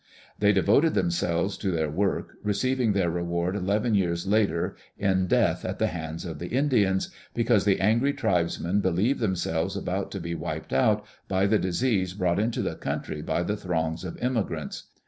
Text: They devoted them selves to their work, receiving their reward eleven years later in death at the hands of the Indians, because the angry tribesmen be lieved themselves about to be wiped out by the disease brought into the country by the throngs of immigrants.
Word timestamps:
They 0.39 0.51
devoted 0.51 0.95
them 0.95 1.11
selves 1.11 1.59
to 1.59 1.69
their 1.69 1.91
work, 1.91 2.33
receiving 2.43 2.93
their 2.93 3.11
reward 3.11 3.55
eleven 3.55 3.93
years 3.93 4.25
later 4.25 4.75
in 4.97 5.27
death 5.27 5.63
at 5.63 5.77
the 5.77 5.85
hands 5.93 6.25
of 6.25 6.39
the 6.39 6.47
Indians, 6.47 7.11
because 7.35 7.65
the 7.65 7.79
angry 7.79 8.11
tribesmen 8.11 8.81
be 8.81 8.89
lieved 8.89 9.19
themselves 9.19 9.77
about 9.77 10.09
to 10.13 10.19
be 10.19 10.33
wiped 10.33 10.73
out 10.73 11.05
by 11.27 11.45
the 11.45 11.59
disease 11.59 12.15
brought 12.15 12.39
into 12.39 12.63
the 12.63 12.73
country 12.73 13.21
by 13.21 13.43
the 13.43 13.55
throngs 13.55 14.03
of 14.03 14.17
immigrants. 14.17 14.85